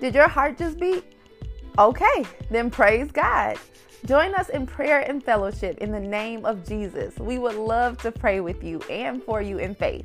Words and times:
Did 0.00 0.14
your 0.14 0.28
heart 0.28 0.58
just 0.58 0.78
beat? 0.78 1.04
Okay, 1.78 2.24
then 2.50 2.70
praise 2.70 3.10
God. 3.10 3.58
Join 4.04 4.34
us 4.34 4.50
in 4.50 4.66
prayer 4.66 5.00
and 5.00 5.24
fellowship 5.24 5.78
in 5.78 5.90
the 5.90 6.00
name 6.00 6.44
of 6.44 6.66
Jesus. 6.68 7.16
We 7.18 7.38
would 7.38 7.54
love 7.54 7.96
to 7.98 8.12
pray 8.12 8.40
with 8.40 8.62
you 8.62 8.80
and 8.90 9.22
for 9.22 9.40
you 9.40 9.56
in 9.58 9.74
faith. 9.74 10.04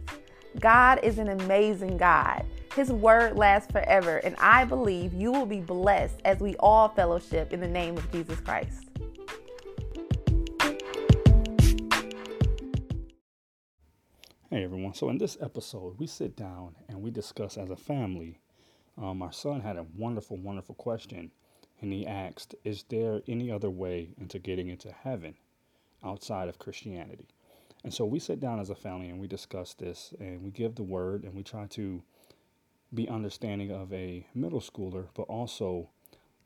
God 0.59 0.99
is 1.03 1.17
an 1.17 1.27
amazing 1.27 1.97
God. 1.97 2.45
His 2.73 2.89
word 2.89 3.35
lasts 3.35 3.69
forever, 3.69 4.17
and 4.17 4.35
I 4.37 4.63
believe 4.63 5.13
you 5.13 5.31
will 5.31 5.45
be 5.45 5.59
blessed 5.59 6.21
as 6.23 6.39
we 6.39 6.55
all 6.59 6.87
fellowship 6.87 7.51
in 7.51 7.59
the 7.59 7.67
name 7.67 7.97
of 7.97 8.09
Jesus 8.13 8.39
Christ. 8.39 8.87
Hey 14.49 14.63
everyone. 14.63 14.93
So 14.93 15.09
in 15.09 15.17
this 15.17 15.37
episode, 15.41 15.99
we 15.99 16.07
sit 16.07 16.35
down 16.35 16.75
and 16.87 17.01
we 17.01 17.11
discuss 17.11 17.57
as 17.57 17.69
a 17.69 17.75
family. 17.75 18.39
Um, 18.97 19.21
our 19.21 19.31
son 19.31 19.61
had 19.61 19.77
a 19.77 19.85
wonderful, 19.95 20.37
wonderful 20.37 20.75
question, 20.75 21.31
and 21.81 21.91
he 21.93 22.05
asked, 22.05 22.55
"Is 22.63 22.83
there 22.83 23.21
any 23.27 23.51
other 23.51 23.69
way 23.69 24.09
into 24.17 24.39
getting 24.39 24.67
into 24.69 24.91
heaven 24.91 25.35
outside 26.03 26.49
of 26.49 26.59
Christianity?" 26.59 27.27
And 27.83 27.93
so 27.93 28.05
we 28.05 28.19
sit 28.19 28.39
down 28.39 28.59
as 28.59 28.69
a 28.69 28.75
family 28.75 29.09
and 29.09 29.19
we 29.19 29.27
discuss 29.27 29.73
this, 29.73 30.13
and 30.19 30.43
we 30.43 30.51
give 30.51 30.75
the 30.75 30.83
word, 30.83 31.23
and 31.23 31.33
we 31.33 31.43
try 31.43 31.67
to 31.67 32.03
be 32.93 33.07
understanding 33.07 33.71
of 33.71 33.91
a 33.93 34.27
middle 34.35 34.59
schooler, 34.59 35.07
but 35.13 35.23
also 35.23 35.89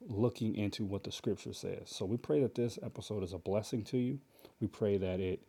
looking 0.08 0.56
into 0.56 0.86
what 0.86 1.04
the 1.04 1.12
scripture 1.12 1.54
says. 1.54 1.90
So 1.90 2.06
we 2.06 2.18
pray 2.18 2.42
that 2.42 2.56
this 2.56 2.78
episode 2.84 3.24
is 3.24 3.34
a 3.34 3.40
blessing 3.40 3.84
to 3.86 3.98
you. 3.98 4.20
We 4.60 4.68
pray 4.68 4.98
that 4.98 5.20
it 5.20 5.42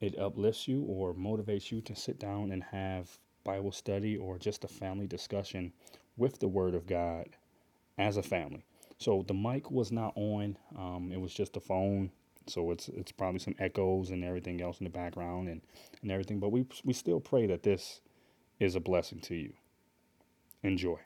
it 0.00 0.18
uplifts 0.18 0.66
you 0.66 0.82
or 0.82 1.14
motivates 1.14 1.70
you 1.70 1.80
to 1.82 1.94
sit 1.94 2.18
down 2.18 2.50
and 2.50 2.62
have 2.64 3.18
Bible 3.44 3.72
study 3.72 4.16
or 4.16 4.36
just 4.38 4.64
a 4.64 4.68
family 4.68 5.06
discussion 5.06 5.72
with 6.22 6.38
the 6.38 6.46
Word 6.46 6.74
of 6.76 6.86
God 6.86 7.26
as 7.98 8.16
a 8.16 8.22
family. 8.22 8.64
So 8.98 9.24
the 9.26 9.34
mic 9.34 9.72
was 9.72 9.90
not 9.90 10.12
on; 10.14 10.56
um, 10.78 11.10
it 11.12 11.20
was 11.20 11.34
just 11.34 11.56
a 11.56 11.60
phone. 11.60 12.12
So 12.46 12.70
it's 12.70 12.88
it's 12.88 13.10
probably 13.10 13.40
some 13.40 13.56
echoes 13.58 14.10
and 14.10 14.22
everything 14.24 14.62
else 14.62 14.78
in 14.78 14.84
the 14.84 14.90
background 14.90 15.48
and, 15.48 15.60
and 16.00 16.12
everything. 16.12 16.38
But 16.38 16.50
we 16.52 16.64
we 16.84 16.92
still 16.92 17.18
pray 17.18 17.46
that 17.46 17.64
this 17.64 18.00
is 18.60 18.76
a 18.76 18.80
blessing 18.80 19.18
to 19.22 19.34
you. 19.34 19.52
Enjoy. 20.62 20.98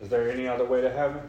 Is 0.00 0.08
there 0.08 0.28
any 0.28 0.48
other 0.48 0.64
way 0.64 0.80
to 0.80 0.90
heaven? 0.90 1.22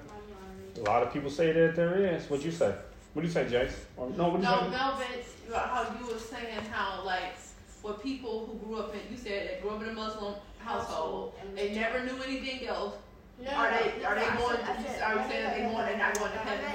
A 0.77 0.81
lot 0.81 1.03
of 1.03 1.13
people 1.13 1.29
say 1.29 1.51
that 1.51 1.75
there 1.75 1.97
is. 1.97 2.27
What'd 2.27 2.43
you 2.45 2.51
say? 2.51 2.73
What 3.13 3.21
do 3.21 3.27
you 3.27 3.33
say, 3.33 3.45
Jace? 3.45 3.75
Or, 3.97 4.09
no, 4.09 4.29
what 4.29 4.41
do 4.41 4.47
you 4.47 4.51
No, 4.51 4.61
say? 4.61 4.69
Melvin, 4.69 5.07
how 5.53 5.95
you 5.99 6.07
were 6.07 6.19
saying 6.19 6.61
how 6.71 7.03
like 7.05 7.35
what 7.81 8.01
people 8.01 8.47
who 8.47 8.65
grew 8.65 8.77
up 8.77 8.95
in 8.95 9.01
you 9.11 9.17
said 9.17 9.49
they 9.49 9.61
grew 9.61 9.71
up 9.71 9.81
in 9.83 9.89
a 9.89 9.93
Muslim 9.93 10.35
household, 10.63 11.33
they 11.55 11.73
never 11.75 12.03
knew 12.05 12.21
anything 12.23 12.67
else. 12.67 12.95
No, 13.41 13.49
Are 13.51 13.71
they- 13.71 13.99
no, 14.01 14.05
are 14.09 14.15
they 14.15 14.25
I 14.27 14.37
going- 14.37 14.57
said- 14.57 14.65
I 14.69 14.83
said- 14.83 15.01
are 15.01 15.15
you 15.15 15.29
saying 15.29 15.49
they 15.49 15.63
no, 15.63 15.69
going- 15.71 15.77
no, 15.77 15.85
they're 15.85 15.97
not 15.97 16.13
no, 16.15 16.19
going 16.21 16.31
to 16.33 16.37
heaven? 16.39 16.65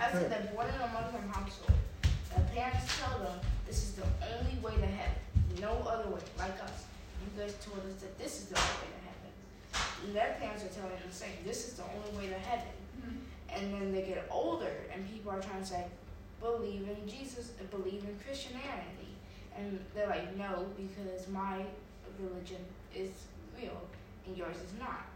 I 0.00 0.12
said 0.12 0.30
they're 0.30 0.52
born 0.52 0.66
in 0.68 0.74
a 0.74 0.86
Muslim 0.88 1.28
household. 1.28 1.78
The 2.34 2.40
parents 2.54 2.98
tell 2.98 3.18
them 3.20 3.40
this 3.66 3.84
is 3.84 3.92
the 3.94 4.04
only 4.34 4.58
way 4.60 4.74
to 4.74 4.86
heaven. 4.86 5.14
No 5.60 5.70
other 5.88 6.10
way. 6.10 6.20
Like 6.38 6.60
us. 6.62 6.84
You 7.22 7.40
guys 7.42 7.54
told 7.64 7.78
us 7.86 8.00
that 8.00 8.18
this 8.18 8.38
is 8.42 8.46
the 8.46 8.56
only 8.58 8.74
way 8.82 8.90
to 8.98 9.02
heaven. 9.06 10.04
And 10.06 10.16
their 10.16 10.36
parents 10.40 10.64
are 10.64 10.68
telling 10.68 10.90
them 10.90 11.08
the 11.08 11.14
same. 11.14 11.36
This 11.44 11.68
is 11.68 11.74
the 11.74 11.84
only 11.84 12.18
way 12.18 12.32
to 12.32 12.38
heaven. 12.38 12.66
Mm-hmm. 12.98 13.16
And 13.56 13.74
then 13.74 13.92
they 13.92 14.02
get 14.02 14.26
older 14.30 14.72
and 14.92 15.08
people 15.12 15.30
are 15.32 15.40
trying 15.40 15.60
to 15.60 15.66
say, 15.66 15.84
believe 16.40 16.88
in 16.88 17.08
Jesus 17.08 17.52
and 17.60 17.70
believe 17.70 18.02
in 18.04 18.18
Christianity. 18.24 19.14
And 19.56 19.78
they're 19.94 20.08
like, 20.08 20.36
no, 20.36 20.66
because 20.76 21.26
my 21.28 21.62
religion 22.20 22.64
is 22.94 23.10
real 23.58 23.80
and 24.26 24.36
yours 24.36 24.56
is 24.56 24.78
not. 24.78 25.06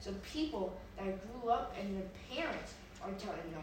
So 0.00 0.12
people 0.32 0.76
that 0.96 1.18
grew 1.22 1.50
up 1.50 1.74
and 1.78 1.96
their 1.96 2.08
parents 2.30 2.74
are 3.02 3.12
telling 3.18 3.50
them 3.52 3.62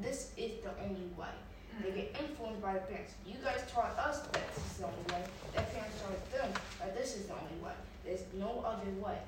this 0.00 0.32
is 0.36 0.62
the 0.62 0.70
only 0.82 1.08
way. 1.16 1.34
They 1.80 1.90
get 1.90 2.16
influenced 2.20 2.60
by 2.60 2.74
the 2.74 2.80
parents. 2.80 3.12
You 3.26 3.36
guys 3.42 3.64
taught 3.72 3.96
us 3.98 4.20
that 4.20 4.54
this 4.54 4.64
is 4.64 4.76
the 4.78 4.84
only 4.84 5.04
way. 5.08 5.24
Their 5.54 5.64
parents 5.64 5.96
taught 6.02 6.32
them 6.32 6.50
that 6.80 6.96
this 6.96 7.16
is 7.16 7.26
the 7.26 7.32
only 7.32 7.58
way. 7.64 7.72
There's 8.04 8.24
no 8.38 8.62
other 8.66 8.90
way. 9.00 9.18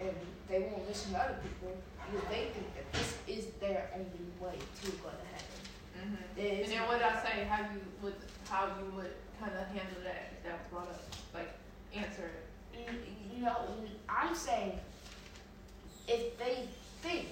And 0.00 0.14
they 0.48 0.60
won't 0.60 0.86
listen 0.86 1.12
to 1.12 1.18
other 1.18 1.38
people 1.42 1.74
because 2.06 2.28
they 2.30 2.54
think 2.54 2.70
that 2.74 2.92
this 2.92 3.18
is 3.26 3.46
their 3.58 3.90
only 3.94 4.30
way 4.38 4.54
to 4.54 4.90
go 5.02 5.10
to 5.10 5.26
heaven. 5.34 5.58
Mm-hmm. 5.98 6.62
And 6.62 6.72
then 6.72 6.82
what 6.86 7.02
I 7.02 7.18
say, 7.22 7.44
how 7.50 7.66
you 7.66 7.80
would 8.02 8.14
how 8.48 8.66
you 8.78 8.86
would 8.94 9.14
kind 9.40 9.52
of 9.52 9.66
handle 9.66 10.00
that 10.04 10.30
if 10.38 10.44
that 10.44 10.58
was 10.58 10.66
brought 10.70 10.88
up, 10.88 11.02
answer 11.94 12.30
it. 12.74 12.88
Mm, 12.88 13.42
No, 13.42 13.56
I'm 14.08 14.34
saying 14.34 14.78
if 16.08 16.38
they 16.38 16.68
think 17.02 17.28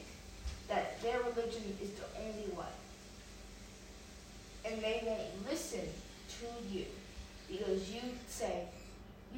that 0.68 1.00
their 1.02 1.18
religion 1.20 1.76
is 1.82 1.90
the 1.90 2.04
only 2.20 2.48
way, 2.56 2.72
and 4.64 4.80
they 4.82 5.02
won't 5.06 5.48
listen 5.50 5.80
to 6.40 6.46
you 6.74 6.84
because 7.48 7.90
you 7.90 8.00
say, 8.28 8.64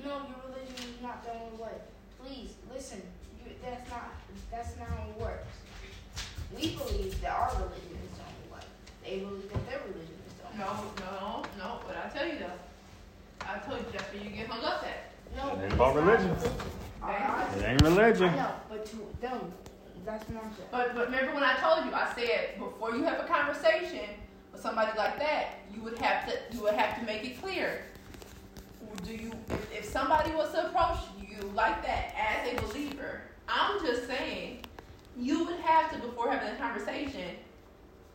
"No, 0.02 0.08
your 0.28 0.40
religion 0.48 0.74
is 0.94 1.02
not 1.02 1.22
the 1.24 1.32
only 1.32 1.56
way." 1.62 1.76
Please 2.22 2.50
listen. 2.72 3.02
You, 3.44 3.52
that's 3.62 3.88
not 3.90 4.10
that's 4.50 4.76
not 4.78 4.88
how 4.88 5.08
it 5.08 5.20
works. 5.20 5.46
We 6.54 6.74
believe 6.76 7.20
that 7.20 7.30
our 7.32 7.50
religion 7.56 7.98
is 8.04 8.16
the 8.16 8.24
only 8.24 8.48
way. 8.52 8.64
They 9.04 9.18
believe 9.24 9.52
that 9.52 9.66
their 9.68 9.80
religion 9.86 10.18
is 10.26 10.34
the 10.34 10.46
only 10.48 10.58
way. 10.58 10.88
No, 10.98 11.04
no, 11.04 11.42
no. 11.58 11.80
But 11.86 11.96
I 11.96 12.08
tell 12.08 12.26
you 12.26 12.38
though, 12.38 13.46
I 13.46 13.58
told 13.58 13.78
you 13.80 13.86
that's 13.92 14.12
where 14.12 14.22
you 14.24 14.30
get 14.30 14.46
hung 14.48 14.64
up 14.64 14.82
at. 14.84 15.07
No, 15.36 15.54
It 15.54 15.64
ain't 15.64 15.72
about 15.72 15.94
religion. 15.94 16.36
Alright? 17.02 17.56
It 17.56 17.64
ain't 17.64 17.82
religion. 17.82 18.28
I 18.28 18.36
know, 18.36 18.52
but 18.68 18.86
to 18.86 18.96
them, 19.20 19.52
that's 20.04 20.28
not 20.30 20.44
it. 20.44 20.70
But 20.70 20.94
but 20.94 21.06
remember 21.06 21.34
when 21.34 21.42
I 21.42 21.54
told 21.56 21.84
you, 21.84 21.94
I 21.94 22.12
said 22.14 22.58
before 22.58 22.94
you 22.94 23.02
have 23.04 23.20
a 23.20 23.28
conversation 23.28 24.08
with 24.52 24.60
somebody 24.62 24.96
like 24.96 25.18
that, 25.18 25.60
you 25.74 25.82
would 25.82 25.98
have 25.98 26.26
to 26.26 26.56
you 26.56 26.62
would 26.62 26.74
have 26.74 26.98
to 26.98 27.04
make 27.04 27.24
it 27.24 27.40
clear. 27.40 27.82
Do 29.04 29.12
you 29.14 29.32
if, 29.50 29.78
if 29.78 29.84
somebody 29.84 30.32
was 30.32 30.50
to 30.52 30.66
approach 30.66 30.98
you 31.20 31.40
like 31.54 31.82
that 31.84 32.14
as 32.16 32.52
a 32.52 32.66
believer, 32.66 33.22
I'm 33.48 33.84
just 33.84 34.06
saying 34.06 34.64
you 35.16 35.44
would 35.44 35.60
have 35.60 35.92
to 35.92 35.98
before 35.98 36.30
having 36.30 36.48
a 36.48 36.56
conversation. 36.56 37.36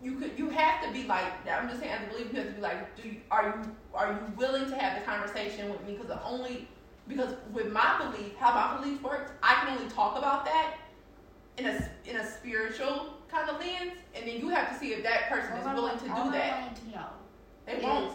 You 0.01 0.15
could 0.15 0.31
you 0.37 0.49
have 0.49 0.83
to 0.83 0.91
be 0.91 1.03
like 1.03 1.25
I'm 1.49 1.69
just 1.69 1.79
saying 1.79 1.93
as 1.93 2.07
a 2.07 2.11
believer 2.11 2.29
you 2.33 2.39
have 2.39 2.47
to 2.47 2.53
be 2.53 2.61
like 2.61 3.01
do 3.01 3.07
you, 3.07 3.17
are 3.31 3.45
you 3.45 3.75
are 3.93 4.11
you 4.11 4.33
willing 4.35 4.69
to 4.69 4.75
have 4.75 4.99
the 4.99 5.05
conversation 5.05 5.69
with 5.71 5.85
me 5.85 5.93
because 5.93 6.07
the 6.07 6.21
only 6.23 6.67
because 7.07 7.33
with 7.51 7.71
my 7.71 7.97
belief 7.99 8.35
how 8.37 8.53
my 8.53 8.81
belief 8.81 9.01
works 9.01 9.31
I 9.41 9.55
can 9.65 9.77
only 9.77 9.89
talk 9.91 10.17
about 10.17 10.45
that 10.45 10.75
in 11.57 11.65
a 11.67 11.89
in 12.05 12.15
a 12.17 12.25
spiritual 12.25 13.13
kind 13.29 13.49
of 13.49 13.59
lens, 13.59 13.93
and 14.15 14.27
then 14.27 14.37
you 14.39 14.49
have 14.49 14.71
to 14.71 14.77
see 14.79 14.93
if 14.93 15.03
that 15.03 15.27
person 15.29 15.55
is 15.57 15.65
All 15.65 15.71
I 15.71 15.73
willing 15.75 15.89
want- 15.97 16.05
to 16.05 16.13
all 16.13 16.23
do 16.25 16.29
I 16.29 16.37
that. 16.37 16.61
wanted 16.61 16.75
to 16.83 16.89
know 16.97 17.05
They 17.65 17.73
is- 17.73 17.83
won't. 17.83 18.13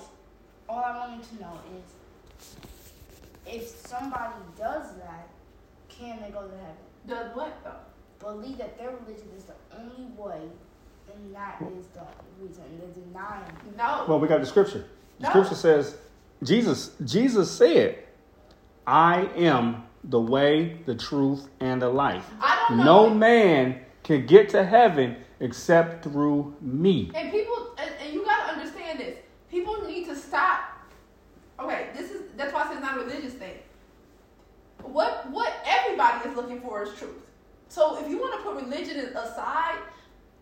All 0.69 0.85
I 0.85 0.99
wanted 0.99 1.25
to 1.31 1.41
know 1.41 1.53
is 1.77 2.57
if 3.47 3.69
somebody 3.87 4.35
does 4.57 4.95
that, 4.97 5.29
can 5.89 6.21
they 6.23 6.31
go 6.31 6.43
to 6.47 6.57
heaven? 6.57 6.77
Does 7.07 7.35
what 7.35 7.57
though? 7.65 8.27
Believe 8.27 8.59
that 8.59 8.77
their 8.79 8.91
religion 8.91 9.29
is 9.37 9.45
the 9.45 9.55
only 9.79 10.07
way, 10.17 10.49
and 11.15 11.35
that 11.35 11.61
is 11.79 11.87
the 11.95 12.03
reason. 12.41 12.65
They're 12.79 13.05
denying. 13.05 13.53
No. 13.77 14.05
Well, 14.09 14.21
we 14.21 14.29
got 14.29 14.41
the 14.41 14.47
scripture. 14.47 14.85
The 15.19 15.25
No. 15.25 15.29
scripture 15.31 15.55
says, 15.55 15.97
Jesus, 16.43 16.91
Jesus 17.05 17.51
said, 17.51 18.05
I 18.89 19.29
am 19.37 19.83
the 20.05 20.19
way, 20.19 20.79
the 20.87 20.95
truth, 20.95 21.47
and 21.61 21.83
the 21.83 21.91
life. 21.91 22.25
I 22.41 22.65
don't 22.69 22.79
know. 22.79 22.85
No 22.85 23.15
man 23.15 23.81
can 24.03 24.25
get 24.25 24.49
to 24.51 24.65
heaven 24.65 25.17
except 25.41 26.03
through 26.03 26.57
me. 26.63 27.11
And 27.15 27.31
people, 27.31 27.75
and, 27.77 27.91
and 28.01 28.15
you 28.15 28.25
gotta 28.25 28.55
understand 28.55 28.99
this. 29.01 29.19
People 29.51 29.83
need 29.87 30.07
to 30.07 30.17
stop. 30.17 30.61
Okay, 31.61 31.89
this 31.95 32.11
is 32.11 32.23
that's 32.39 32.55
why 32.55 32.63
I 32.63 32.69
said 32.69 32.79
it's 32.79 32.83
not 32.83 32.97
a 32.97 33.01
religious 33.05 33.35
thing. 33.35 33.59
What 34.83 35.31
what 35.31 35.53
everybody 35.67 36.27
is 36.27 36.35
looking 36.35 36.63
for 36.63 36.83
is 36.83 36.95
truth. 36.95 37.13
So 37.69 38.03
if 38.03 38.09
you 38.09 38.19
want 38.19 38.39
to 38.39 38.43
put 38.43 38.57
religion 38.57 39.01
aside, 39.15 39.81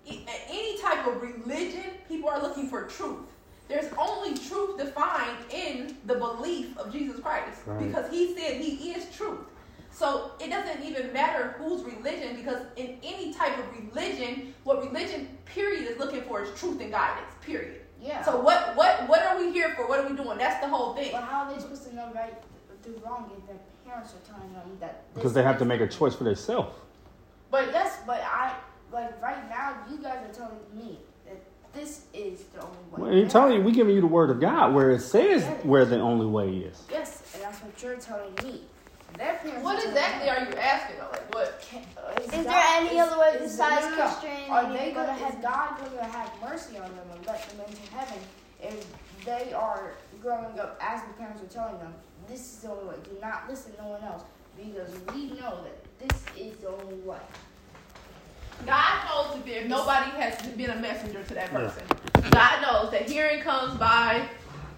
any 0.08 0.80
type 0.80 1.04
of 1.04 1.20
religion, 1.20 1.82
people 2.08 2.28
are 2.28 2.40
looking 2.40 2.68
for 2.68 2.84
truth. 2.84 3.26
There's 3.68 3.92
only 3.98 4.36
truth 4.36 4.78
defined 4.78 5.38
in 5.50 5.96
the 6.06 6.14
belief 6.14 6.76
of 6.78 6.92
Jesus 6.92 7.18
Christ 7.20 7.60
Right. 7.66 7.86
because 7.86 8.10
He 8.10 8.36
said 8.36 8.60
He 8.60 8.92
is 8.92 9.14
truth. 9.14 9.40
So 9.90 10.32
it 10.38 10.50
doesn't 10.50 10.84
even 10.84 11.12
matter 11.12 11.54
whose 11.58 11.82
religion 11.82 12.36
because 12.36 12.58
in 12.76 12.98
any 13.02 13.32
type 13.32 13.56
of 13.58 13.64
religion, 13.72 14.54
what 14.64 14.82
religion 14.82 15.28
period 15.46 15.90
is 15.90 15.98
looking 15.98 16.22
for 16.22 16.42
is 16.42 16.58
truth 16.58 16.80
and 16.82 16.90
guidance. 16.92 17.32
Period. 17.40 17.80
Yeah. 18.00 18.22
So 18.22 18.38
what 18.40 18.76
what 18.76 19.08
what 19.08 19.22
are 19.22 19.38
we 19.38 19.50
here 19.52 19.72
for? 19.74 19.88
What 19.88 20.00
are 20.00 20.08
we 20.08 20.14
doing? 20.14 20.36
That's 20.38 20.60
the 20.60 20.68
whole 20.68 20.94
thing. 20.94 21.12
but 21.12 21.22
how 21.22 21.44
are 21.44 21.54
they 21.54 21.60
supposed 21.60 21.84
to 21.88 21.94
know 21.96 22.12
right 22.14 22.34
through 22.82 23.00
wrong 23.04 23.30
if 23.36 23.46
their 23.46 23.56
parents 23.86 24.12
are 24.14 24.32
telling 24.32 24.52
them 24.52 24.76
that? 24.80 25.12
Because 25.14 25.32
they 25.32 25.42
have 25.42 25.58
to 25.58 25.64
make 25.64 25.80
a 25.80 25.86
choice 25.88 26.14
for 26.14 26.24
themselves. 26.24 26.76
But 27.50 27.70
Yes, 27.72 27.98
but 28.06 28.20
I 28.20 28.54
like 28.92 29.20
right 29.22 29.48
now. 29.48 29.78
You 29.90 29.96
guys 29.96 30.18
are 30.28 30.32
telling 30.34 30.52
me 30.56 30.58
that 30.60 30.65
this 31.76 32.04
is 32.14 32.44
the 32.54 32.62
only 32.62 32.76
way. 32.90 33.02
Well, 33.02 33.12
you're 33.12 33.28
telling 33.28 33.58
you, 33.58 33.62
we're 33.62 33.74
giving 33.74 33.94
you 33.94 34.00
the 34.00 34.06
word 34.06 34.30
of 34.30 34.40
God 34.40 34.74
where 34.74 34.90
it 34.90 35.00
says 35.00 35.42
yes. 35.42 35.64
where 35.64 35.84
the 35.84 36.00
only 36.00 36.26
way 36.26 36.48
is. 36.50 36.82
Yes, 36.90 37.22
and 37.34 37.42
that's 37.42 37.58
what 37.58 37.82
you're 37.82 37.96
telling 37.96 38.34
me. 38.42 38.62
What 39.62 39.82
exactly 39.82 40.28
are 40.28 40.40
you 40.44 40.54
asking? 40.56 40.98
Like 40.98 41.34
what 41.34 41.64
uh, 41.96 42.20
is 42.20 42.26
is, 42.26 42.44
God, 42.44 42.44
there 42.44 42.76
any 42.80 42.98
is, 42.98 43.06
other 43.06 43.18
way 43.18 43.36
besides 43.38 43.86
Christianity? 43.94 44.50
Are 44.50 44.70
they 44.70 44.92
going 44.92 45.06
to 45.06 45.12
have 45.14 45.40
God 45.40 45.78
going 45.78 45.92
to 45.92 46.04
have 46.04 46.30
mercy 46.42 46.76
on 46.76 46.90
them 46.94 47.06
and 47.14 47.26
let 47.26 47.48
them 47.48 47.60
into 47.66 47.92
heaven 47.92 48.18
if 48.60 48.86
they 49.24 49.54
are 49.54 49.94
growing 50.20 50.58
up 50.58 50.78
as 50.82 51.00
the 51.02 51.14
parents 51.14 51.42
are 51.42 51.46
telling 51.46 51.78
them 51.78 51.94
this 52.28 52.40
is 52.40 52.58
the 52.58 52.70
only 52.70 52.84
way? 52.88 52.94
Do 53.04 53.16
not 53.22 53.48
listen 53.48 53.72
to 53.76 53.82
no 53.82 53.88
one 53.88 54.02
else 54.02 54.22
because 54.56 54.92
we 55.14 55.28
know 55.40 55.64
that 55.64 56.08
this 56.08 56.24
is 56.36 56.56
the 56.58 56.68
only 56.68 56.96
way. 56.96 57.16
God 58.64 59.04
knows 59.08 59.36
if 59.38 59.44
there, 59.46 59.68
nobody 59.68 60.10
has 60.12 60.40
been 60.52 60.70
a 60.70 60.76
messenger 60.76 61.22
to 61.22 61.34
that 61.34 61.50
person. 61.50 61.82
God 62.30 62.62
knows 62.62 62.90
that 62.92 63.08
hearing 63.08 63.40
comes 63.42 63.78
by, 63.78 64.26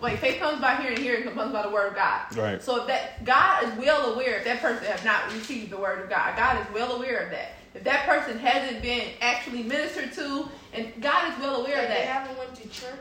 wait, 0.00 0.18
faith 0.18 0.38
comes 0.40 0.60
by 0.60 0.76
hearing, 0.76 0.98
hearing 0.98 1.22
comes 1.24 1.52
by 1.52 1.62
the 1.62 1.70
word 1.70 1.88
of 1.90 1.94
God. 1.94 2.36
Right. 2.36 2.62
So 2.62 2.80
if 2.82 2.86
that 2.88 3.24
God 3.24 3.64
is 3.64 3.72
well 3.78 4.12
aware 4.14 4.38
if 4.38 4.44
that 4.44 4.60
person 4.60 4.84
has 4.84 5.04
not 5.04 5.32
received 5.32 5.70
the 5.70 5.78
word 5.78 6.02
of 6.02 6.10
God, 6.10 6.36
God 6.36 6.60
is 6.60 6.74
well 6.74 6.92
aware 6.96 7.18
of 7.20 7.30
that. 7.30 7.52
If 7.74 7.84
that 7.84 8.06
person 8.06 8.38
hasn't 8.38 8.82
been 8.82 9.10
actually 9.20 9.62
ministered 9.62 10.12
to, 10.14 10.48
and 10.72 10.92
God 11.00 11.32
is 11.32 11.38
well 11.38 11.60
aware 11.60 11.76
Like 11.76 11.84
of 11.84 11.88
that. 11.90 11.98
they 11.98 12.06
haven't 12.06 12.38
went 12.38 12.54
to 12.56 12.68
church. 12.68 12.98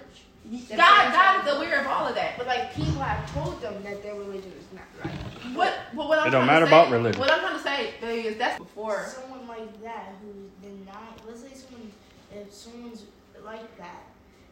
God, 0.69 0.77
God 0.77 1.12
haven't- 1.47 1.67
aware 1.67 1.81
of 1.81 1.88
all 1.88 2.07
of 2.07 2.15
that. 2.15 2.38
But 2.38 2.47
like 2.47 2.73
people 2.73 2.94
have 3.01 3.33
told 3.33 3.61
them 3.61 3.81
that 3.83 4.03
their 4.03 4.15
religion 4.15 4.51
is 4.59 4.67
not 4.73 4.85
right. 5.03 5.55
What, 5.55 5.73
what, 5.94 6.07
what 6.09 6.19
I'm 6.19 6.27
It 6.27 6.31
don't 6.31 6.45
matter 6.45 6.65
say, 6.65 6.71
about 6.71 6.91
religion. 6.91 7.19
What 7.19 7.31
I'm 7.31 7.39
trying 7.39 7.57
to 7.57 7.63
say 7.63 7.94
is 8.25 8.38
that's 8.38 8.57
before. 8.59 9.05
Someone 9.07 9.47
like 9.47 9.81
that 9.83 10.15
who's 10.21 10.49
denied. 10.61 11.17
Let's 11.27 11.41
say 11.41 11.53
someone, 11.53 11.91
if 12.33 12.53
someone's 12.53 13.03
like 13.45 13.77
that, 13.77 14.03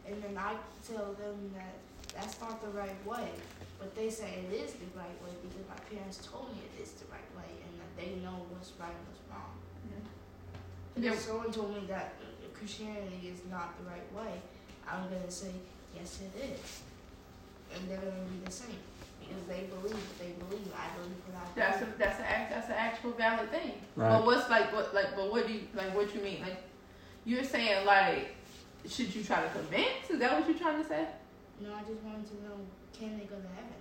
and 0.08 0.22
then 0.22 0.38
I 0.38 0.54
tell 0.86 1.12
them 1.14 1.50
that 1.54 1.74
that's 2.14 2.40
not 2.40 2.62
the 2.62 2.68
right 2.68 2.96
way, 3.06 3.28
but 3.78 3.94
they 3.94 4.08
say 4.08 4.44
it 4.48 4.54
is 4.54 4.72
the 4.72 4.86
right 4.96 5.16
way 5.22 5.32
because 5.42 5.66
my 5.68 5.76
parents 5.94 6.26
told 6.26 6.48
me 6.54 6.62
it 6.64 6.82
is 6.82 6.92
the 6.92 7.04
right 7.12 7.28
way, 7.36 7.50
and 7.62 7.72
that 7.80 7.92
they 7.98 8.16
know 8.24 8.46
what's 8.50 8.72
right 8.80 8.88
and 8.88 9.06
what's 9.08 9.20
wrong. 9.30 9.52
Yeah. 10.98 11.12
If 11.12 11.20
someone 11.20 11.52
told 11.52 11.74
me 11.74 11.82
that 11.88 12.14
Christianity 12.54 13.28
is 13.30 13.40
not 13.50 13.76
the 13.78 13.90
right 13.90 14.08
way, 14.16 14.40
I'm 14.88 15.04
gonna 15.10 15.30
say 15.30 15.50
yes, 15.96 16.20
it 16.22 16.38
is, 16.44 16.82
and 17.74 17.88
they're 17.88 17.98
gonna 17.98 18.28
be 18.30 18.44
the 18.44 18.50
same 18.50 18.76
because 19.20 19.42
they 19.48 19.64
believe 19.72 19.94
what 19.94 20.18
they 20.18 20.32
believe. 20.38 20.68
I 20.76 20.86
believe 20.96 21.18
what 21.26 21.36
I 21.42 21.46
That's 21.56 21.82
a, 21.82 21.84
believe. 21.84 21.98
that's 21.98 22.20
a, 22.20 22.30
act- 22.30 22.50
that's 22.50 22.68
an 22.68 22.76
actual 22.78 23.12
valid 23.12 23.50
thing. 23.50 23.72
Right. 23.96 24.10
But 24.10 24.26
what's 24.26 24.48
like 24.50 24.72
what 24.72 24.94
like 24.94 25.16
but 25.16 25.30
what 25.32 25.46
do 25.46 25.52
you 25.52 25.62
like 25.74 25.94
what 25.94 26.14
you 26.14 26.20
mean 26.20 26.40
like 26.42 26.56
you're 27.24 27.44
saying 27.44 27.84
like 27.86 28.34
should 28.88 29.12
you 29.14 29.24
try 29.24 29.42
to 29.42 29.48
convince? 29.50 30.10
Is 30.10 30.20
that 30.20 30.38
what 30.38 30.48
you're 30.48 30.58
trying 30.58 30.80
to 30.82 30.88
say? 30.88 31.06
No, 31.60 31.74
I 31.74 31.80
just 31.80 32.02
wanted 32.04 32.26
to 32.28 32.34
know 32.44 32.56
can 32.96 33.18
they 33.18 33.24
go 33.24 33.34
to 33.36 33.48
heaven? 33.56 33.80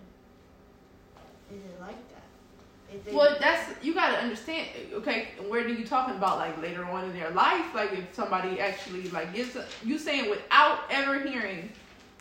Is 1.51 1.61
it 1.63 1.79
like 1.79 1.95
that? 2.09 3.13
Well, 3.13 3.35
that's 3.39 3.83
you 3.83 3.93
got 3.93 4.11
to 4.11 4.17
understand. 4.17 4.67
Okay, 4.93 5.29
where 5.47 5.67
do 5.67 5.73
you 5.73 5.85
talking 5.85 6.15
about? 6.15 6.37
Like 6.37 6.59
later 6.61 6.85
on 6.85 7.03
in 7.03 7.13
their 7.13 7.29
life, 7.31 7.73
like 7.75 7.91
if 7.93 8.13
somebody 8.13 8.59
actually 8.59 9.09
like 9.09 9.33
gives 9.33 9.55
a, 9.55 9.65
you 9.83 9.97
saying 9.99 10.29
without 10.29 10.79
ever 10.89 11.19
hearing. 11.19 11.69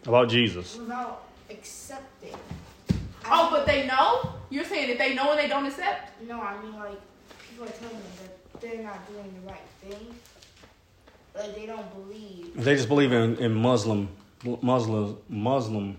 About 0.07 0.29
Jesus. 0.29 0.77
without 0.77 1.25
accepting. 1.51 2.35
Oh, 3.27 3.49
but 3.51 3.67
they 3.67 3.87
know. 3.87 4.35
You're 4.51 4.65
saying 4.65 4.91
if 4.91 4.99
they 4.99 5.15
know 5.15 5.31
and 5.31 5.39
they 5.39 5.49
don't 5.49 5.65
accept. 5.67 6.21
no, 6.29 6.41
I 6.41 6.61
mean 6.63 6.75
like 6.75 7.01
people 7.49 7.65
are 7.65 7.71
telling 7.71 7.95
them 7.97 8.03
that 8.23 8.61
they're 8.61 8.83
not 8.83 9.07
doing 9.09 9.35
the 9.43 9.51
right 9.51 9.69
thing. 9.83 10.15
Like 11.35 11.55
they 11.55 11.67
don't 11.67 11.91
believe. 11.95 12.53
They 12.55 12.77
just 12.77 12.89
believe 12.89 13.13
in, 13.13 13.37
in 13.39 13.55
Muslim, 13.55 14.09
Muslim, 14.63 15.17
Muslim 15.29 15.97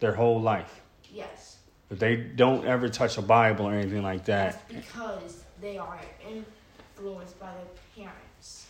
their 0.00 0.12
whole 0.14 0.40
life. 0.40 0.80
Yes, 1.12 1.58
If 1.90 1.98
they 1.98 2.16
don't 2.16 2.64
ever 2.66 2.88
touch 2.88 3.18
a 3.18 3.22
Bible 3.22 3.66
or 3.66 3.74
anything 3.74 4.02
like 4.02 4.24
that's 4.24 4.56
that, 4.56 4.68
because 4.68 5.44
they 5.60 5.76
are 5.76 6.00
influenced 6.26 7.38
by 7.38 7.50
their 7.52 8.04
parents. 8.04 8.61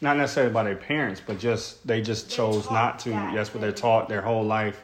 Not 0.00 0.16
necessarily 0.16 0.52
by 0.52 0.62
their 0.64 0.76
parents, 0.76 1.20
but 1.24 1.38
just 1.38 1.86
they 1.86 2.00
just 2.00 2.28
They're 2.28 2.36
chose 2.36 2.70
not 2.70 2.98
to. 3.00 3.10
that. 3.10 3.34
That's 3.34 3.52
what 3.52 3.60
they're 3.60 3.72
taught 3.72 4.08
their 4.08 4.22
whole 4.22 4.44
life. 4.44 4.80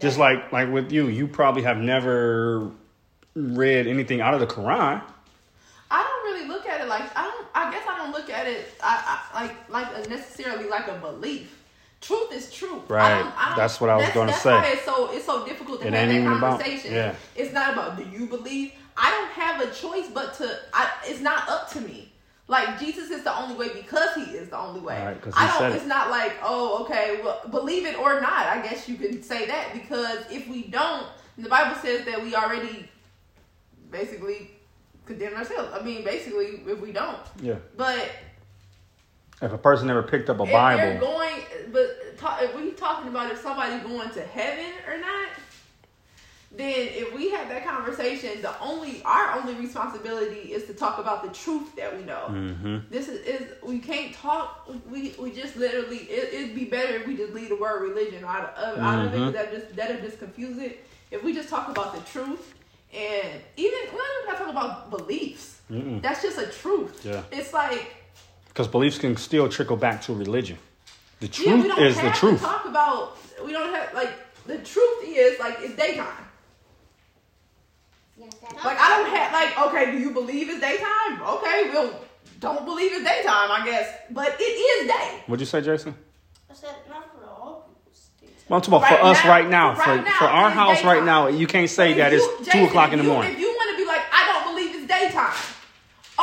Just 0.00 0.18
like 0.18 0.50
like 0.52 0.70
with 0.72 0.90
you, 0.92 1.08
you 1.08 1.26
probably 1.26 1.62
have 1.62 1.78
never 1.78 2.70
read 3.34 3.86
anything 3.86 4.20
out 4.20 4.34
of 4.34 4.40
the 4.40 4.46
Quran. 4.46 5.02
I 5.90 6.02
don't 6.02 6.32
really 6.32 6.48
look 6.48 6.66
at 6.66 6.80
it 6.80 6.88
like 6.88 7.02
I 7.16 7.24
don't. 7.24 7.46
I 7.54 7.70
guess 7.70 7.86
I 7.88 7.98
don't 7.98 8.12
look 8.12 8.30
at 8.30 8.46
it 8.46 8.66
I, 8.82 9.20
I, 9.34 9.42
like 9.44 9.68
like 9.68 10.08
necessarily 10.08 10.68
like 10.68 10.88
a 10.88 10.94
belief. 10.94 11.58
Truth 12.00 12.32
is 12.32 12.50
truth. 12.52 12.82
I 12.90 12.92
Right. 12.94 13.18
don't- 13.22 13.32
I 13.38 13.48
don't- 13.50 13.58
That's 13.58 13.80
what 13.80 13.90
I 13.90 13.96
was 13.96 14.08
gonna 14.08 14.32
that's 14.32 14.42
say. 14.42 14.50
Why 14.50 14.66
it's 14.72 14.84
so 14.84 15.12
it's 15.12 15.24
so 15.26 15.46
difficult 15.46 15.82
to 15.82 15.86
It 15.86 15.92
have 15.92 16.08
that 16.08 16.14
even 16.14 16.32
about- 16.32 16.58
conversation. 16.60 16.94
yeah. 16.94 17.14
It's 17.36 17.52
not 17.52 17.72
about 17.74 17.96
do 17.96 18.02
you 18.04 18.26
believe. 18.26 18.72
I 18.96 19.10
don't 19.10 19.30
have 19.32 19.60
a 19.60 19.70
choice 19.72 20.08
but 20.12 20.34
to. 20.34 20.58
I, 20.74 20.90
it's 21.06 21.20
not 21.20 21.48
up 21.48 21.70
to 21.72 21.80
me. 21.80 22.11
Like 22.48 22.78
Jesus 22.78 23.10
is 23.10 23.22
the 23.22 23.36
only 23.36 23.54
way 23.54 23.72
because 23.72 24.14
he 24.14 24.32
is 24.32 24.48
the 24.48 24.58
only 24.58 24.80
way. 24.80 25.02
Right, 25.02 25.34
I 25.34 25.46
don't. 25.46 25.58
said 25.58 25.72
it. 25.72 25.76
It's 25.76 25.86
not 25.86 26.10
like 26.10 26.36
oh 26.42 26.82
okay, 26.84 27.20
well 27.22 27.40
believe 27.50 27.86
it 27.86 27.96
or 27.98 28.20
not. 28.20 28.46
I 28.46 28.60
guess 28.62 28.88
you 28.88 28.96
can 28.96 29.22
say 29.22 29.46
that 29.46 29.72
because 29.72 30.24
if 30.30 30.48
we 30.48 30.64
don't, 30.64 31.06
the 31.38 31.48
Bible 31.48 31.76
says 31.80 32.04
that 32.04 32.22
we 32.22 32.34
already 32.34 32.88
basically 33.90 34.50
condemn 35.06 35.34
ourselves. 35.34 35.70
I 35.72 35.82
mean, 35.82 36.04
basically, 36.04 36.62
if 36.66 36.80
we 36.80 36.92
don't. 36.92 37.18
Yeah. 37.40 37.56
But 37.76 38.10
If 39.40 39.52
a 39.52 39.58
person 39.58 39.86
never 39.86 40.02
picked 40.02 40.28
up 40.30 40.40
a 40.40 40.46
Bible, 40.46 41.00
going, 41.00 41.42
but 41.72 42.18
ta- 42.18 42.38
if 42.42 42.54
we 42.56 42.72
talking 42.72 43.08
about 43.08 43.30
if 43.30 43.40
somebody 43.40 43.78
going 43.82 44.10
to 44.10 44.22
heaven 44.22 44.72
or 44.86 44.98
not, 44.98 45.28
then 46.54 46.88
if 46.90 47.14
we 47.14 47.30
have 47.30 47.48
that 47.48 47.64
conversation, 47.66 48.42
the 48.42 48.52
only 48.60 49.02
our 49.04 49.38
only 49.38 49.54
responsibility 49.54 50.52
is 50.52 50.64
to 50.66 50.74
talk 50.74 50.98
about 50.98 51.22
the 51.22 51.30
truth 51.30 51.74
that 51.76 51.96
we 51.96 52.04
know. 52.04 52.26
hmm 52.28 52.78
This 52.90 53.08
is, 53.08 53.20
is 53.26 53.52
we 53.62 53.78
can't 53.78 54.14
talk. 54.14 54.68
We 54.90 55.14
we 55.18 55.30
just 55.32 55.56
literally 55.56 55.98
it, 55.98 56.34
it'd 56.34 56.54
be 56.54 56.66
better 56.66 56.96
if 56.96 57.06
we 57.06 57.16
just 57.16 57.32
leave 57.32 57.48
the 57.48 57.56
word 57.56 57.82
religion 57.82 58.24
out 58.24 58.54
of 58.56 58.78
out 58.78 59.06
of 59.06 59.14
it. 59.14 59.18
Mhm. 59.18 59.24
'cause 59.24 59.32
That 59.32 59.52
just 59.52 59.76
that'll 59.76 60.00
just 60.02 60.18
confuse 60.18 60.58
it. 60.58 60.84
If 61.10 61.22
we 61.22 61.32
just 61.34 61.48
talk 61.48 61.68
about 61.68 61.94
the 61.94 62.00
truth 62.10 62.54
and 62.92 63.40
even 63.56 63.78
we 63.92 63.96
don't 63.98 64.24
even 64.24 64.28
have 64.28 64.38
to 64.38 64.44
talk 64.44 64.50
about 64.50 64.90
beliefs. 64.90 65.60
Mm-mm. 65.70 66.02
That's 66.02 66.20
just 66.22 66.38
a 66.38 66.46
truth. 66.48 67.02
Yeah. 67.04 67.22
It's 67.32 67.54
like 67.54 67.96
because 68.48 68.68
beliefs 68.68 68.98
can 68.98 69.16
still 69.16 69.48
trickle 69.48 69.76
back 69.76 70.02
to 70.02 70.12
religion. 70.14 70.58
The 71.20 71.26
yeah, 71.28 71.32
truth 71.32 71.62
we 71.62 71.68
don't 71.68 71.82
is 71.82 71.96
have 71.96 72.04
the 72.04 72.10
to 72.10 72.16
truth. 72.18 72.40
talk 72.42 72.66
about. 72.66 73.16
We 73.42 73.52
don't 73.52 73.72
have 73.74 73.94
like 73.94 74.10
the 74.46 74.58
truth 74.58 74.98
is 75.04 75.38
like 75.40 75.56
it's 75.60 75.74
daytime. 75.76 76.26
Like 78.64 78.78
I 78.78 78.88
don't 78.96 79.10
have 79.14 79.32
like 79.32 79.58
okay, 79.68 79.92
do 79.92 79.98
you 79.98 80.10
believe 80.10 80.48
it's 80.48 80.60
daytime? 80.60 81.20
Okay, 81.22 81.70
we'll 81.72 81.94
don't 82.40 82.64
believe 82.64 82.92
it's 82.92 83.04
daytime, 83.04 83.50
I 83.50 83.62
guess, 83.64 83.88
but 84.10 84.36
it 84.38 84.42
is 84.44 84.88
day. 84.88 85.22
What'd 85.26 85.40
you 85.40 85.46
say, 85.46 85.60
Jason? 85.60 85.94
I 86.50 86.54
said 86.54 86.74
not 86.88 87.10
for 87.14 87.24
all 87.26 87.68
people's 87.68 88.10
things. 88.20 88.32
Well, 88.48 88.56
I'm 88.58 88.62
talking 88.62 88.74
about 88.78 88.88
for 88.88 88.94
Right 88.94 89.04
us 89.16 89.24
right 89.24 89.48
now. 89.48 89.74
right 89.74 89.82
for 90.00 90.04
now, 90.04 90.18
for 90.18 90.24
our 90.24 90.48
it's 90.48 90.54
house 90.56 90.84
right 90.84 91.04
now, 91.04 91.28
you 91.28 91.46
can't 91.46 91.70
say 91.70 91.92
If 91.92 91.96
that 91.98 92.12
you- 92.12 92.18
it's 92.18 92.46
Jason, 92.46 92.60
two 92.60 92.66
o'clock 92.68 92.92
in 92.92 92.98
the 92.98 93.04
you- 93.04 93.10
morning. 93.10 93.32
If 93.32 93.38
you 93.40 93.48
want 93.48 93.70
to 93.70 93.76
be 93.76 93.86
like, 93.86 94.02
I 94.12 94.26
don't 94.32 94.54
believe 94.54 94.74
it's 94.74 94.86
daytime. 94.86 95.34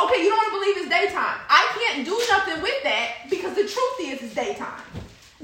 Okay, 0.04 0.22
you 0.22 0.28
don't 0.30 0.38
want 0.38 0.52
to 0.52 0.58
believe 0.60 0.76
it's 0.78 0.88
daytime. 0.88 1.38
I 1.48 1.68
can't 1.78 2.04
do 2.06 2.16
nothing 2.30 2.62
with 2.62 2.82
that 2.84 3.08
because 3.28 3.54
the 3.54 3.62
truth 3.66 3.96
is 4.00 4.22
it's 4.22 4.34
daytime. 4.34 4.80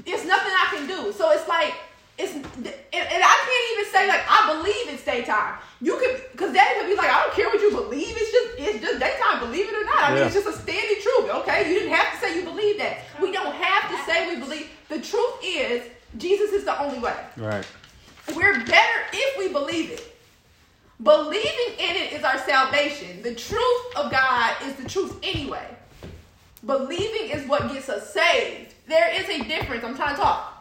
It's 0.05 0.25
nothing 0.25 0.53
I 0.53 0.75
can 0.75 0.87
do. 0.87 1.11
So 1.11 1.31
it's 1.31 1.47
like 1.47 1.73
it's 2.17 2.33
and, 2.33 2.45
and 2.57 3.23
I 3.23 3.35
can't 3.45 3.79
even 3.79 3.91
say 3.93 4.07
like 4.07 4.21
I 4.27 4.55
believe 4.55 4.93
it's 4.93 5.03
daytime. 5.05 5.55
You 5.81 5.97
could 5.97 6.23
because 6.31 6.53
daddy 6.53 6.79
could 6.79 6.87
be 6.89 6.95
like, 6.95 7.09
I 7.09 7.23
don't 7.23 7.33
care 7.35 7.47
what 7.47 7.61
you 7.61 7.71
believe. 7.71 8.15
It's 8.17 8.31
just 8.31 8.47
it's 8.57 8.83
just 8.85 8.99
daytime. 8.99 9.39
Believe 9.39 9.67
it 9.69 9.75
or 9.75 9.85
not. 9.85 10.03
I 10.03 10.09
mean, 10.09 10.17
Yeah. 10.19 10.25
it's 10.25 10.35
just 10.35 10.47
a 10.47 10.53
standing 10.53 10.97
truth. 11.01 11.29
Okay, 11.41 11.69
you 11.71 11.79
didn't 11.79 11.93
have 11.93 12.13
to 12.13 12.19
say 12.19 12.35
you 12.35 12.43
believe 12.43 12.77
that. 12.79 12.97
We 13.21 13.31
don't 13.31 13.53
have 13.53 13.91
to 13.91 14.11
say 14.11 14.33
we 14.33 14.39
believe. 14.39 14.69
The 14.89 14.99
truth 14.99 15.35
is 15.43 15.83
Jesus 16.17 16.51
is 16.53 16.63
the 16.65 16.79
only 16.81 16.99
way. 16.99 17.15
Right. 17.37 17.65
We're 18.35 18.63
better 18.65 18.99
if 19.13 19.37
we 19.37 19.49
believe 19.53 19.91
it. 19.91 20.15
Believing 21.03 21.73
in 21.77 21.95
it 21.95 22.13
is 22.13 22.23
our 22.23 22.39
salvation. 22.39 23.21
The 23.21 23.35
truth 23.35 23.85
of 23.95 24.11
God 24.11 24.55
is 24.63 24.73
the 24.75 24.89
truth 24.89 25.15
anyway. 25.21 25.67
Believing 26.65 27.29
is 27.29 27.47
what 27.47 27.71
gets 27.71 27.87
us 27.87 28.11
saved. 28.11 28.73
There 28.87 29.09
is 29.13 29.29
a 29.29 29.43
difference. 29.43 29.83
I'm 29.83 29.95
trying 29.95 30.15
to 30.15 30.21
talk. 30.21 30.53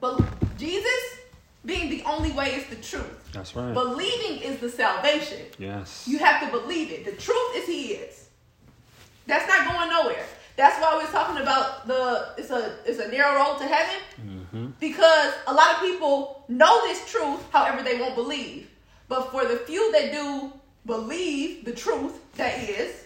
But 0.00 0.33
Jesus 0.56 1.18
being 1.64 1.88
the 1.90 2.02
only 2.04 2.30
way 2.32 2.54
is 2.54 2.66
the 2.66 2.76
truth. 2.76 3.32
That's 3.32 3.56
right. 3.56 3.72
Believing 3.72 4.42
is 4.42 4.60
the 4.60 4.68
salvation. 4.68 5.40
yes. 5.58 6.06
You 6.06 6.18
have 6.18 6.40
to 6.42 6.50
believe 6.50 6.90
it. 6.90 7.04
The 7.04 7.12
truth 7.12 7.56
is 7.56 7.66
He 7.66 7.92
is. 7.92 8.28
That's 9.26 9.48
not 9.48 9.66
going 9.72 9.88
nowhere. 9.88 10.24
That's 10.56 10.80
why 10.80 10.96
we're 10.96 11.10
talking 11.10 11.42
about 11.42 11.86
the 11.88 12.28
it's 12.38 12.50
a 12.50 12.76
it's 12.86 13.00
a 13.00 13.08
narrow 13.08 13.34
road 13.36 13.58
to 13.58 13.64
heaven 13.64 14.00
hmm 14.20 14.66
because 14.78 15.32
a 15.48 15.52
lot 15.52 15.74
of 15.74 15.80
people 15.80 16.44
know 16.48 16.82
this 16.82 17.10
truth, 17.10 17.40
however 17.50 17.82
they 17.82 17.98
won't 17.98 18.14
believe. 18.14 18.70
But 19.08 19.30
for 19.32 19.44
the 19.44 19.56
few 19.56 19.90
that 19.92 20.12
do 20.12 20.52
believe 20.86 21.64
the 21.64 21.72
truth 21.72 22.20
that 22.36 22.58
is, 22.62 23.04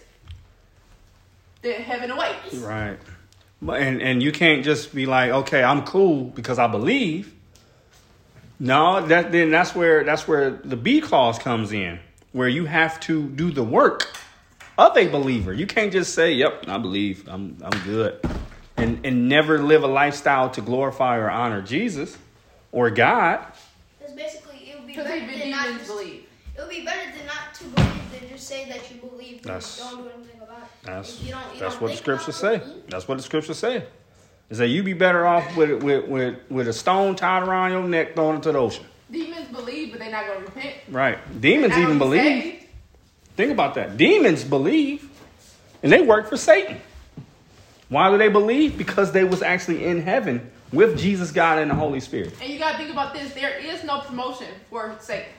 then 1.61 1.81
heaven 1.81 2.11
awaits. 2.11 2.55
Right. 2.55 2.99
But 3.61 3.81
and 3.81 4.01
and 4.01 4.21
you 4.21 4.31
can't 4.31 4.63
just 4.63 4.93
be 4.93 5.05
like, 5.05 5.31
okay, 5.31 5.63
I'm 5.63 5.83
cool 5.83 6.25
because 6.25 6.59
I 6.59 6.67
believe. 6.67 7.33
No, 8.59 9.05
that 9.07 9.31
then 9.31 9.51
that's 9.51 9.73
where 9.73 10.03
that's 10.03 10.27
where 10.27 10.51
the 10.51 10.75
B 10.75 10.99
clause 10.99 11.39
comes 11.39 11.71
in, 11.71 11.99
where 12.33 12.49
you 12.49 12.65
have 12.65 12.99
to 13.01 13.29
do 13.29 13.51
the 13.51 13.63
work 13.63 14.11
of 14.77 14.97
a 14.97 15.07
believer. 15.07 15.53
You 15.53 15.65
can't 15.65 15.91
just 15.91 16.13
say, 16.13 16.33
"Yep, 16.33 16.65
I 16.67 16.77
believe. 16.77 17.27
I'm 17.27 17.57
I'm 17.63 17.79
good." 17.83 18.19
And 18.75 19.05
and 19.05 19.29
never 19.29 19.59
live 19.59 19.83
a 19.83 19.87
lifestyle 19.87 20.49
to 20.51 20.61
glorify 20.61 21.17
or 21.17 21.29
honor 21.29 21.61
Jesus 21.61 22.17
or 22.71 22.89
God. 22.89 23.45
Because 23.97 24.13
basically, 24.13 24.71
it 24.71 24.77
would 24.77 24.87
be 24.87 24.95
better 24.95 25.09
than 25.09 25.49
not 25.51 25.63
demons 25.63 25.79
just, 25.79 25.91
believe. 25.91 26.25
It 26.57 26.61
would 26.61 26.69
be 26.69 26.83
better 26.83 27.17
than 27.17 27.25
not 27.27 27.53
to 27.55 27.63
believe 27.63 28.11
than 28.11 28.29
just 28.29 28.47
say 28.47 28.67
that 28.69 28.91
you 28.91 28.99
believe, 28.99 29.41
but 29.41 29.53
That's- 29.53 29.79
don't 29.79 30.03
do 30.03 30.09
anything 30.09 30.41
about 30.41 30.63
it. 30.63 30.69
That's 30.83 31.21
you 31.21 31.31
don't, 31.31 31.41
you 31.53 31.59
that's 31.59 31.73
don't 31.75 31.81
what 31.81 31.91
the 31.91 31.97
scriptures 31.97 32.35
say. 32.35 32.61
That's 32.89 33.07
what 33.07 33.17
the 33.17 33.23
scriptures 33.23 33.57
say. 33.57 33.85
Is 34.49 34.57
that 34.57 34.67
you 34.67 34.81
be 34.81 34.93
better 34.93 35.27
off 35.27 35.55
with 35.55 35.83
with 35.83 36.07
with 36.07 36.39
with 36.49 36.67
a 36.67 36.73
stone 36.73 37.15
tied 37.15 37.43
around 37.43 37.71
your 37.71 37.83
neck 37.83 38.15
thrown 38.15 38.35
into 38.35 38.51
the 38.51 38.57
ocean. 38.57 38.85
Demons 39.11 39.47
believe, 39.49 39.91
but 39.91 39.99
they're 39.99 40.11
not 40.11 40.25
going 40.25 40.39
to 40.39 40.45
repent. 40.45 40.75
Right. 40.89 41.41
Demons 41.41 41.77
even 41.77 41.97
believe. 41.97 42.21
saved. 42.21 42.65
Think 43.35 43.51
about 43.51 43.75
that. 43.75 43.95
Demons 43.97 44.43
believe, 44.43 45.09
and 45.83 45.91
they 45.91 46.01
work 46.01 46.29
for 46.29 46.37
Satan. 46.37 46.77
Why 47.89 48.11
do 48.11 48.17
they 48.17 48.27
believe? 48.27 48.77
Because 48.77 49.11
they 49.11 49.23
was 49.23 49.41
actually 49.41 49.85
in 49.85 50.01
heaven 50.01 50.51
with 50.71 50.97
Jesus, 50.99 51.31
God, 51.31 51.57
and 51.59 51.71
the 51.71 51.75
Holy 51.75 51.99
Spirit. 51.99 52.33
And 52.41 52.51
you 52.51 52.59
got 52.59 52.73
to 52.73 52.77
think 52.77 52.91
about 52.91 53.13
this. 53.13 53.33
There 53.33 53.57
is 53.57 53.83
no 53.83 54.01
promotion 54.01 54.47
for 54.69 54.95
Satan. 54.99 55.31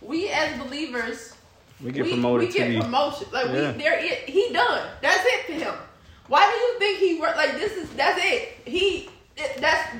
We 0.00 0.28
as 0.28 0.56
believers, 0.60 1.34
We 1.82 1.90
get 1.90 2.04
we, 2.04 2.12
promoted 2.12 2.48
we 2.48 2.54
get 2.54 2.80
promotion. 2.80 3.28
Like 3.32 3.46
Yeah. 3.46 3.72
we, 3.72 3.78
there, 3.82 3.98
it, 3.98 4.28
he 4.28 4.52
done. 4.52 4.88
That's 5.02 5.24
it 5.24 5.46
for 5.46 5.52
him. 5.52 5.74
Why 6.28 6.48
do 6.50 6.56
you 6.56 6.78
think 6.78 6.98
he 6.98 7.20
worked? 7.20 7.36
Like 7.36 7.52
this 7.52 7.72
is 7.72 7.85
that's 7.96 8.20
it. 8.22 8.56
He 8.64 9.08
it, 9.36 9.58
that's 9.60 9.94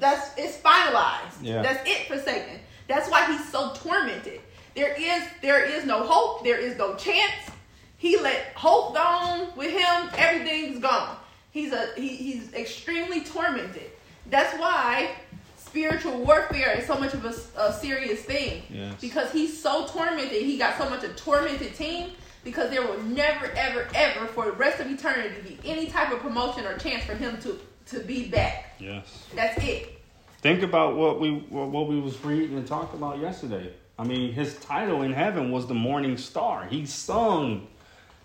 that's 0.00 0.30
it's 0.36 0.56
finalized. 0.58 1.42
Yeah. 1.42 1.62
That's 1.62 1.88
it 1.88 2.06
for 2.06 2.18
Satan. 2.18 2.60
That's 2.86 3.10
why 3.10 3.26
he's 3.26 3.50
so 3.50 3.72
tormented. 3.74 4.40
There 4.74 4.94
is 4.98 5.22
there 5.42 5.64
is 5.64 5.84
no 5.84 6.04
hope. 6.04 6.44
There 6.44 6.58
is 6.58 6.76
no 6.76 6.94
chance. 6.94 7.50
He 7.96 8.16
let 8.18 8.52
hope 8.54 8.94
gone 8.94 9.48
with 9.56 9.72
him. 9.72 10.10
Everything's 10.16 10.78
gone. 10.78 11.16
He's 11.50 11.72
a 11.72 11.88
he, 11.96 12.08
he's 12.08 12.52
extremely 12.54 13.24
tormented. 13.24 13.90
That's 14.30 14.56
why 14.58 15.10
spiritual 15.56 16.18
warfare 16.24 16.78
is 16.78 16.86
so 16.86 16.96
much 16.96 17.14
of 17.14 17.24
a, 17.24 17.34
a 17.60 17.72
serious 17.72 18.22
thing. 18.22 18.62
Yes. 18.70 18.94
Because 19.00 19.32
he's 19.32 19.60
so 19.60 19.86
tormented. 19.86 20.42
He 20.42 20.56
got 20.56 20.78
so 20.78 20.88
much 20.88 21.04
a 21.04 21.08
tormented 21.08 21.74
team 21.74 22.12
because 22.44 22.70
there 22.70 22.86
will 22.86 23.02
never, 23.02 23.46
ever, 23.56 23.86
ever 23.94 24.26
for 24.26 24.46
the 24.46 24.52
rest 24.52 24.80
of 24.80 24.90
eternity 24.90 25.34
be 25.42 25.68
any 25.68 25.86
type 25.86 26.12
of 26.12 26.20
promotion 26.20 26.64
or 26.64 26.76
chance 26.78 27.04
for 27.04 27.14
him 27.14 27.40
to 27.40 27.58
to 27.86 28.00
be 28.00 28.28
back. 28.28 28.74
Yes. 28.78 29.26
That's 29.34 29.62
it. 29.64 30.00
Think 30.40 30.62
about 30.62 30.96
what 30.96 31.20
we 31.20 31.38
what 31.50 31.88
we 31.88 32.00
was 32.00 32.22
reading 32.24 32.56
and 32.56 32.66
talked 32.66 32.94
about 32.94 33.18
yesterday. 33.18 33.72
I 33.98 34.04
mean, 34.04 34.32
his 34.32 34.56
title 34.56 35.02
in 35.02 35.12
heaven 35.12 35.50
was 35.50 35.66
the 35.66 35.74
morning 35.74 36.16
star. 36.16 36.66
He 36.66 36.86
sung. 36.86 37.66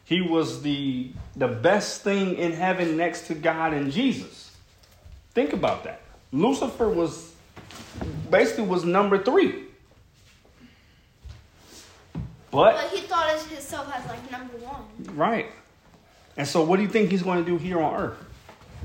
He 0.05 0.21
was 0.21 0.61
the 0.61 1.11
the 1.35 1.47
best 1.47 2.01
thing 2.01 2.35
in 2.35 2.51
heaven 2.51 2.97
next 2.97 3.27
to 3.27 3.33
God 3.33 3.73
and 3.73 3.91
Jesus. 3.91 4.55
Think 5.33 5.53
about 5.53 5.83
that. 5.85 6.01
Lucifer 6.31 6.89
was 6.89 7.33
basically 8.29 8.65
was 8.65 8.83
number 8.83 9.23
three. 9.23 9.62
But 12.53 12.75
But 12.75 12.91
he 12.91 13.01
thought 13.01 13.35
of 13.35 13.47
himself 13.49 13.91
as 13.93 14.05
like 14.05 14.31
number 14.31 14.55
one. 14.57 14.83
Right. 15.15 15.47
And 16.37 16.47
so, 16.47 16.63
what 16.63 16.77
do 16.77 16.83
you 16.83 16.89
think 16.89 17.09
he's 17.09 17.23
going 17.23 17.43
to 17.43 17.49
do 17.49 17.57
here 17.57 17.81
on 17.81 17.99
earth? 17.99 18.17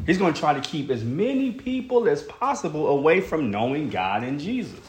He's 0.06 0.16
going 0.16 0.32
to 0.32 0.40
try 0.40 0.54
to 0.54 0.60
keep 0.60 0.90
as 0.90 1.04
many 1.04 1.52
people 1.52 2.08
as 2.08 2.22
possible 2.22 2.88
away 2.88 3.20
from 3.20 3.50
knowing 3.50 3.90
God 3.90 4.24
and 4.24 4.40
Jesus. 4.40 4.80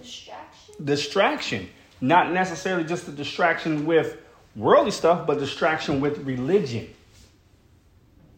Distraction. 0.00 0.74
Distraction. 0.84 1.68
Not 2.00 2.32
necessarily 2.32 2.84
just 2.84 3.08
a 3.08 3.12
distraction 3.12 3.84
with 3.84 4.16
worldly 4.54 4.90
stuff, 4.90 5.26
but 5.26 5.38
distraction 5.38 6.00
with 6.00 6.18
religion, 6.18 6.88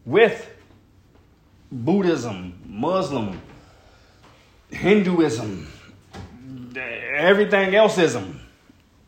with 0.05 0.49
Buddhism, 1.71 2.59
Muslim, 2.65 3.41
Hinduism, 4.71 5.67
everything 7.15 7.75
else 7.75 7.97
ism, 7.97 8.39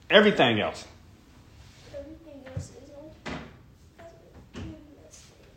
everything 0.10 0.60
else. 0.60 0.86
Everything 1.96 2.44
else 2.54 2.72
is. 2.72 2.78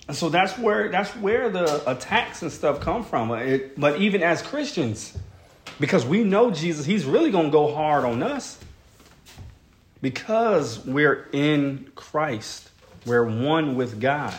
And 0.09 0.16
so 0.16 0.28
that's 0.28 0.59
where 0.59 0.88
that's 0.88 1.11
where 1.16 1.50
the 1.50 1.88
attacks 1.88 2.42
and 2.42 2.50
stuff 2.50 2.80
come 2.80 3.04
from. 3.04 3.30
It, 3.30 3.78
but 3.78 4.00
even 4.00 4.23
as 4.23 4.42
Christians, 4.42 5.16
because 5.78 6.04
we 6.04 6.25
know 6.25 6.50
Jesus, 6.50 6.85
He's 6.85 7.04
really 7.04 7.30
gonna 7.30 7.50
go 7.50 7.73
hard 7.73 8.04
on 8.04 8.23
us 8.23 8.59
because 10.02 10.85
we're 10.85 11.28
in 11.33 11.92
Christ. 11.95 12.71
We're 13.07 13.25
one 13.25 13.76
with 13.76 14.00
God. 14.00 14.35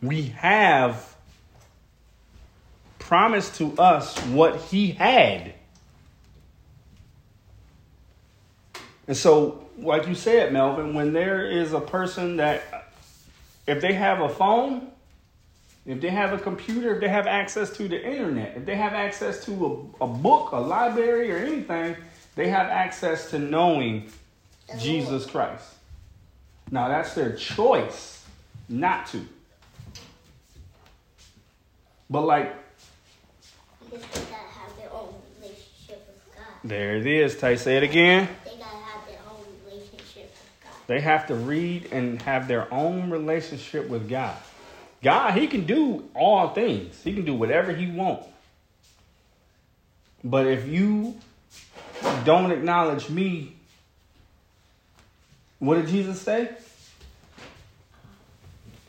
We 0.00 0.28
have 0.28 1.14
promised 2.98 3.56
to 3.56 3.76
us 3.78 4.18
what 4.28 4.56
He 4.62 4.92
had. 4.92 5.54
And 9.12 9.16
so, 9.18 9.68
like 9.76 10.08
you 10.08 10.14
said, 10.14 10.54
Melvin, 10.54 10.94
when 10.94 11.12
there 11.12 11.44
is 11.44 11.74
a 11.74 11.80
person 11.80 12.38
that, 12.38 12.62
if 13.66 13.82
they 13.82 13.92
have 13.92 14.22
a 14.22 14.28
phone, 14.30 14.90
if 15.84 16.00
they 16.00 16.08
have 16.08 16.32
a 16.32 16.38
computer, 16.38 16.94
if 16.94 17.02
they 17.02 17.10
have 17.10 17.26
access 17.26 17.76
to 17.76 17.88
the 17.88 18.02
internet, 18.02 18.56
if 18.56 18.64
they 18.64 18.74
have 18.74 18.94
access 18.94 19.44
to 19.44 19.92
a, 20.00 20.04
a 20.04 20.08
book, 20.08 20.52
a 20.52 20.56
library, 20.56 21.30
or 21.30 21.36
anything, 21.36 21.94
they 22.36 22.48
have 22.48 22.68
access 22.68 23.28
to 23.32 23.38
knowing 23.38 24.10
Jesus 24.78 25.26
Christ. 25.26 25.74
Now, 26.70 26.88
that's 26.88 27.12
their 27.12 27.36
choice 27.36 28.24
not 28.66 29.08
to. 29.08 29.20
But, 32.08 32.22
like, 32.22 32.54
they 33.90 33.98
have 33.98 34.74
their 34.78 34.90
own 34.90 35.14
relationship 35.38 36.08
with 36.08 36.34
God. 36.34 36.46
there 36.64 36.96
it 36.96 37.06
is. 37.06 37.36
Tay, 37.36 37.56
say 37.56 37.76
it 37.76 37.82
again. 37.82 38.26
They 38.44 38.52
gotta 38.52 38.64
have 38.64 39.06
their 39.06 39.18
own 39.30 39.44
relationship 39.64 40.30
with 40.30 40.58
God. 40.62 40.72
They 40.92 41.00
have 41.00 41.28
to 41.28 41.34
read 41.34 41.90
and 41.90 42.20
have 42.20 42.48
their 42.48 42.70
own 42.70 43.08
relationship 43.08 43.88
with 43.88 44.10
God. 44.10 44.36
God, 45.02 45.32
He 45.38 45.46
can 45.46 45.64
do 45.64 46.06
all 46.14 46.50
things. 46.50 47.02
He 47.02 47.14
can 47.14 47.24
do 47.24 47.32
whatever 47.32 47.72
He 47.72 47.90
wants. 47.90 48.26
But 50.22 50.46
if 50.46 50.68
you 50.68 51.16
don't 52.26 52.52
acknowledge 52.52 53.08
me, 53.08 53.56
what 55.60 55.76
did 55.76 55.86
Jesus 55.86 56.20
say? 56.20 56.50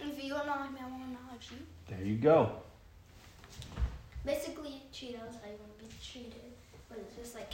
If 0.02 0.22
you 0.22 0.36
acknowledge 0.36 0.72
me, 0.72 0.80
I 0.82 0.90
won't 0.90 1.04
acknowledge 1.04 1.52
you. 1.52 1.58
There 1.88 2.06
you 2.06 2.18
go. 2.18 2.52
Basically, 4.26 4.82
treat 4.94 5.16
us 5.16 5.36
how 5.42 5.50
you 5.50 5.56
want 5.58 5.80
to 5.80 5.86
be 5.86 5.94
treated. 6.06 6.52
But 6.90 6.98
it's 6.98 7.16
just 7.16 7.34
like, 7.34 7.54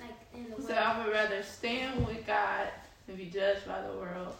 like 0.00 0.16
in 0.32 0.44
the 0.44 0.56
He 0.56 0.62
way. 0.62 0.68
said, 0.68 0.78
I 0.78 1.04
would 1.04 1.12
rather 1.12 1.42
stand 1.42 2.06
with 2.06 2.26
God 2.26 2.68
than 3.06 3.16
be 3.16 3.26
judged 3.26 3.66
by 3.66 3.80
the 3.82 3.92
world, 3.98 4.34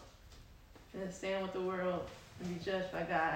than 0.94 1.12
stand 1.12 1.42
with 1.42 1.52
the 1.52 1.61
world 1.61 2.08
and 2.40 2.58
be 2.58 2.64
judged 2.64 2.92
by 2.92 3.02
God. 3.02 3.35